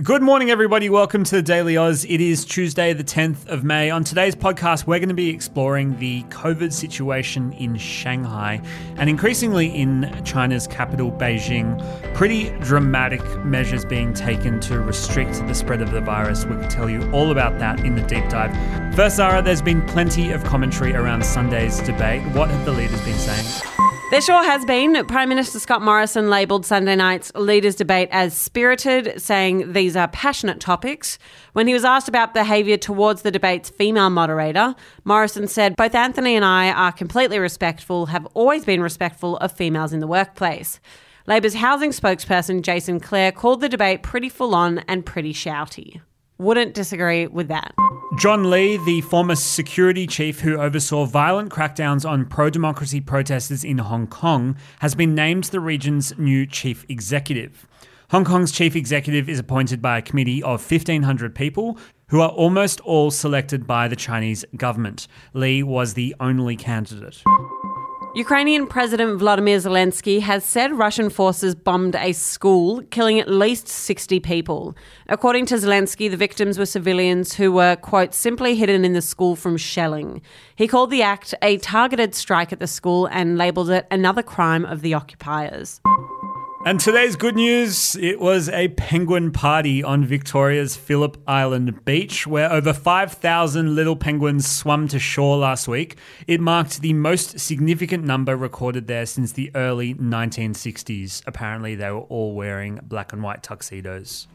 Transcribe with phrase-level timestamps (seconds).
[0.00, 0.88] Good morning, everybody.
[0.88, 2.04] Welcome to the Daily Aus.
[2.04, 3.90] It is Tuesday, the 10th of May.
[3.90, 8.62] On today's podcast, we're going to be exploring the COVID situation in Shanghai
[8.94, 11.82] and increasingly in China's capital, Beijing.
[12.14, 16.44] Pretty dramatic measures being taken to restrict the spread of the virus.
[16.44, 18.54] We can tell you all about that in the deep dive.
[18.94, 22.22] First, Zara, there's been plenty of commentary around Sunday's debate.
[22.36, 23.77] What have the leaders been saying?
[24.10, 25.04] There sure has been.
[25.04, 30.60] Prime Minister Scott Morrison labelled Sunday night's leaders' debate as spirited, saying these are passionate
[30.60, 31.18] topics.
[31.52, 36.36] When he was asked about behaviour towards the debate's female moderator, Morrison said, Both Anthony
[36.36, 40.80] and I are completely respectful, have always been respectful of females in the workplace.
[41.26, 46.00] Labor's housing spokesperson Jason Clare called the debate pretty full on and pretty shouty.
[46.38, 47.74] Wouldn't disagree with that.
[48.16, 53.78] John Lee, the former security chief who oversaw violent crackdowns on pro democracy protesters in
[53.78, 57.66] Hong Kong, has been named the region's new chief executive.
[58.10, 61.76] Hong Kong's chief executive is appointed by a committee of 1,500 people
[62.08, 65.08] who are almost all selected by the Chinese government.
[65.34, 67.22] Lee was the only candidate.
[68.18, 74.18] Ukrainian President Vladimir Zelensky has said Russian forces bombed a school, killing at least 60
[74.18, 74.76] people.
[75.08, 79.36] According to Zelensky, the victims were civilians who were, quote, simply hidden in the school
[79.36, 80.20] from shelling.
[80.56, 84.64] He called the act a targeted strike at the school and labelled it another crime
[84.64, 85.80] of the occupiers.
[86.66, 92.52] And today's good news it was a penguin party on Victoria's Phillip Island beach where
[92.52, 95.96] over 5,000 little penguins swam to shore last week.
[96.26, 101.22] It marked the most significant number recorded there since the early 1960s.
[101.26, 104.26] Apparently, they were all wearing black and white tuxedos.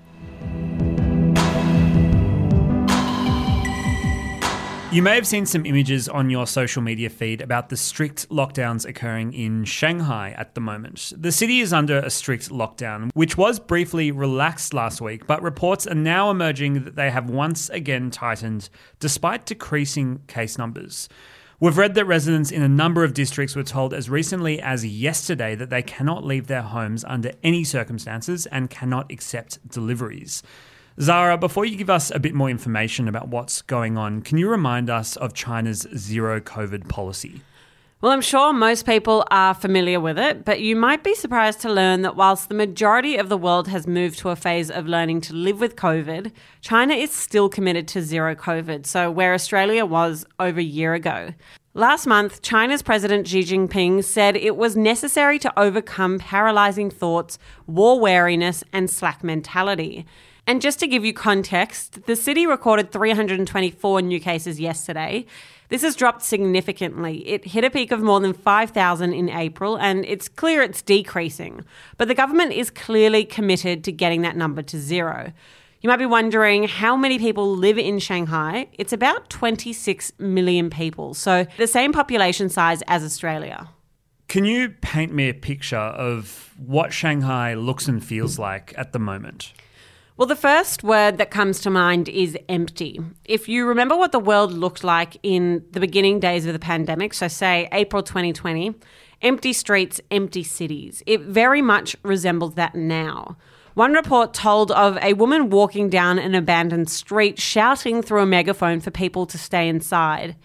[4.94, 8.86] You may have seen some images on your social media feed about the strict lockdowns
[8.86, 11.14] occurring in Shanghai at the moment.
[11.18, 15.88] The city is under a strict lockdown, which was briefly relaxed last week, but reports
[15.88, 21.10] are now emerging that they have once again tightened despite decreasing case numbers.
[21.60, 25.56] We've read that residents in a number of districts were told as recently as yesterday
[25.56, 30.44] that they cannot leave their homes under any circumstances and cannot accept deliveries.
[31.02, 34.48] Zara, before you give us a bit more information about what's going on, can you
[34.48, 37.42] remind us of China's zero COVID policy?
[38.00, 41.72] Well, I'm sure most people are familiar with it, but you might be surprised to
[41.72, 45.22] learn that whilst the majority of the world has moved to a phase of learning
[45.22, 50.26] to live with COVID, China is still committed to zero COVID, so where Australia was
[50.40, 51.34] over a year ago.
[51.74, 58.00] Last month, China's President Xi Jinping said it was necessary to overcome paralyzing thoughts, war
[58.00, 60.06] wariness, and slack mentality.
[60.46, 65.26] And just to give you context, the city recorded 324 new cases yesterday.
[65.70, 67.28] This has dropped significantly.
[67.28, 71.64] It hit a peak of more than 5,000 in April, and it's clear it's decreasing.
[71.98, 75.32] But the government is clearly committed to getting that number to zero.
[75.80, 78.68] You might be wondering how many people live in Shanghai.
[78.74, 83.70] It's about 26 million people, so the same population size as Australia.
[84.28, 89.00] Can you paint me a picture of what Shanghai looks and feels like at the
[89.00, 89.54] moment?
[90.16, 93.00] Well, the first word that comes to mind is empty.
[93.26, 97.16] If you remember what the world looked like in the beginning days of the pandemic,
[97.16, 98.76] so say April 2020,
[99.24, 103.38] empty streets, empty cities, it very much resembles that now.
[103.74, 108.82] One report told of a woman walking down an abandoned street shouting through a megaphone
[108.82, 110.36] for people to stay inside.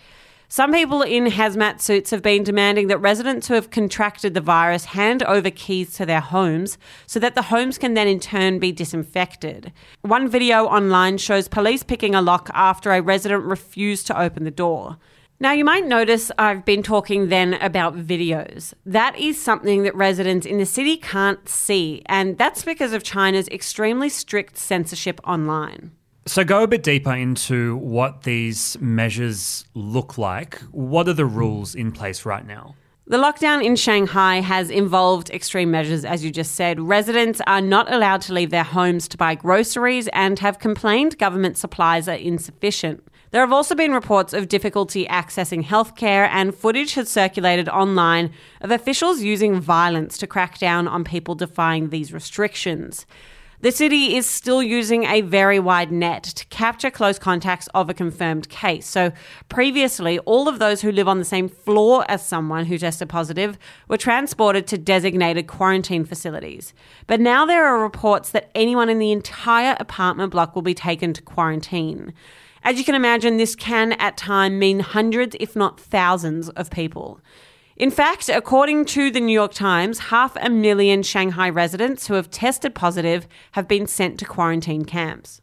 [0.51, 4.87] Some people in hazmat suits have been demanding that residents who have contracted the virus
[4.87, 8.73] hand over keys to their homes so that the homes can then in turn be
[8.73, 9.75] disinfected.
[10.01, 14.51] One video online shows police picking a lock after a resident refused to open the
[14.51, 14.97] door.
[15.39, 18.73] Now, you might notice I've been talking then about videos.
[18.87, 23.49] That is something that residents in the city can't see, and that's because of China's
[23.49, 25.93] extremely strict censorship online.
[26.29, 30.61] So, go a bit deeper into what these measures look like.
[30.73, 32.75] What are the rules in place right now?
[33.07, 36.81] The lockdown in Shanghai has involved extreme measures, as you just said.
[36.81, 41.57] Residents are not allowed to leave their homes to buy groceries and have complained government
[41.57, 43.03] supplies are insufficient.
[43.31, 48.71] There have also been reports of difficulty accessing healthcare, and footage has circulated online of
[48.71, 53.07] officials using violence to crack down on people defying these restrictions.
[53.61, 57.95] The city is still using a very wide net to capture close contacts of a
[57.95, 58.87] confirmed case.
[58.87, 59.11] So,
[59.49, 63.59] previously, all of those who live on the same floor as someone who tested positive
[63.89, 66.73] were transported to designated quarantine facilities.
[67.09, 71.13] But now there are reports that anyone in the entire apartment block will be taken
[71.15, 72.15] to quarantine.
[72.63, 77.21] As you can imagine, this can at times mean hundreds, if not thousands, of people.
[77.79, 82.29] In fact, according to the New York Times, half a million Shanghai residents who have
[82.29, 85.41] tested positive have been sent to quarantine camps.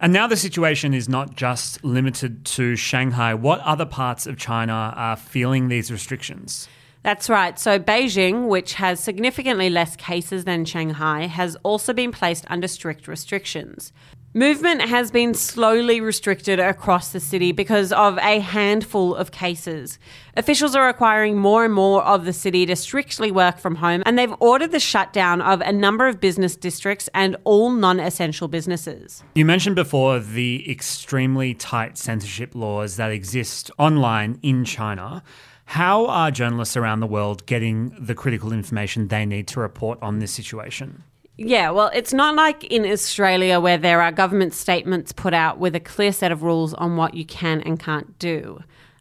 [0.00, 3.34] And now the situation is not just limited to Shanghai.
[3.34, 6.68] What other parts of China are feeling these restrictions?
[7.04, 7.56] That's right.
[7.56, 13.06] So, Beijing, which has significantly less cases than Shanghai, has also been placed under strict
[13.06, 13.92] restrictions.
[14.36, 19.98] Movement has been slowly restricted across the city because of a handful of cases.
[20.36, 24.18] Officials are requiring more and more of the city to strictly work from home, and
[24.18, 29.24] they've ordered the shutdown of a number of business districts and all non essential businesses.
[29.34, 35.22] You mentioned before the extremely tight censorship laws that exist online in China.
[35.64, 40.18] How are journalists around the world getting the critical information they need to report on
[40.18, 41.04] this situation?
[41.38, 45.74] Yeah, well, it's not like in Australia where there are government statements put out with
[45.74, 48.60] a clear set of rules on what you can and can't do.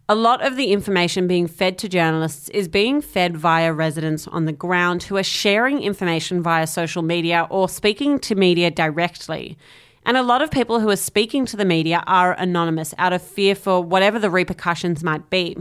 [0.10, 4.46] A lot of the information being fed to journalists is being fed via residents on
[4.46, 9.58] the ground who are sharing information via social media or speaking to media directly.
[10.06, 13.22] And a lot of people who are speaking to the media are anonymous out of
[13.22, 15.58] fear for whatever the repercussions might be.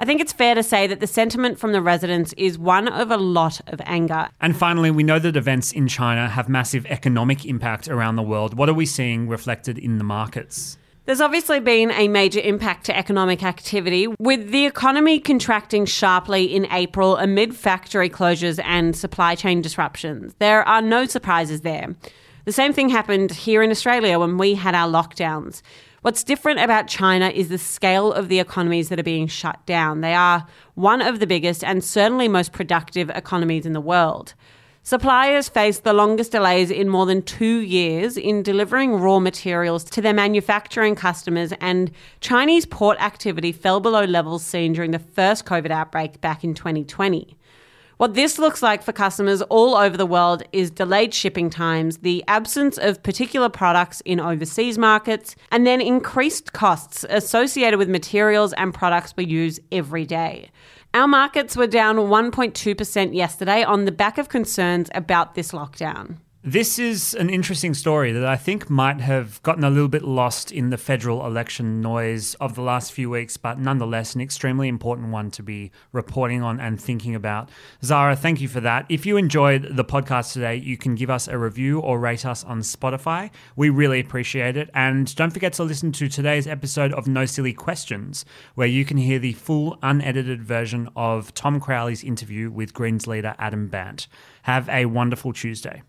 [0.00, 3.10] I think it's fair to say that the sentiment from the residents is one of
[3.10, 4.28] a lot of anger.
[4.40, 8.54] And finally, we know that events in China have massive economic impact around the world.
[8.54, 10.78] What are we seeing reflected in the markets?
[11.06, 16.70] There's obviously been a major impact to economic activity, with the economy contracting sharply in
[16.70, 20.34] April amid factory closures and supply chain disruptions.
[20.38, 21.96] There are no surprises there.
[22.48, 25.60] The same thing happened here in Australia when we had our lockdowns.
[26.00, 30.00] What's different about China is the scale of the economies that are being shut down.
[30.00, 34.32] They are one of the biggest and certainly most productive economies in the world.
[34.82, 40.00] Suppliers face the longest delays in more than two years in delivering raw materials to
[40.00, 41.90] their manufacturing customers, and
[42.22, 47.36] Chinese port activity fell below levels seen during the first COVID outbreak back in 2020.
[47.98, 52.22] What this looks like for customers all over the world is delayed shipping times, the
[52.28, 58.72] absence of particular products in overseas markets, and then increased costs associated with materials and
[58.72, 60.48] products we use every day.
[60.94, 66.18] Our markets were down 1.2% yesterday on the back of concerns about this lockdown.
[66.44, 70.52] This is an interesting story that I think might have gotten a little bit lost
[70.52, 75.08] in the federal election noise of the last few weeks, but nonetheless, an extremely important
[75.08, 77.50] one to be reporting on and thinking about.
[77.82, 78.86] Zara, thank you for that.
[78.88, 82.44] If you enjoyed the podcast today, you can give us a review or rate us
[82.44, 83.32] on Spotify.
[83.56, 84.70] We really appreciate it.
[84.74, 88.24] And don't forget to listen to today's episode of No Silly Questions,
[88.54, 93.34] where you can hear the full unedited version of Tom Crowley's interview with Greens leader
[93.40, 94.06] Adam Bandt.
[94.44, 95.82] Have a wonderful Tuesday.